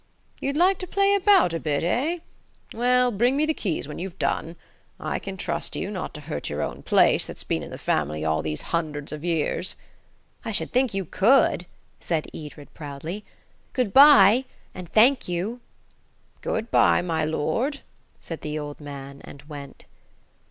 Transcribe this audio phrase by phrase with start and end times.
[0.39, 2.21] You'd like to play about a bit, eh?
[2.73, 4.55] Well, bring me the keys when you've done.
[4.99, 8.25] I can trust you not to hurt your own place, that's been in the family
[8.25, 9.75] all these hundreds of years."
[10.43, 11.67] "I should think you could!"
[11.99, 13.25] said Edred proudly.
[13.73, 15.61] "Goodbye, and thank you."
[16.41, 17.81] "Goodbye, my lord,"
[18.19, 19.85] said the old man, and went.